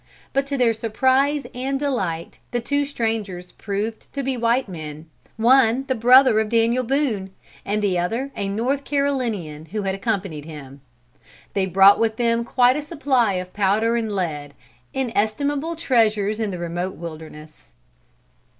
[0.33, 5.85] But to their surprise and delight, the two strangers proved to be white men; one
[5.87, 7.29] the brother of Daniel Boone,
[7.63, 10.81] and the other a North Carolinian who had accompanied him.
[11.53, 14.55] They brought with them quite a supply of powder and lead;
[14.91, 17.69] inestimable treasures in the remote wilderness.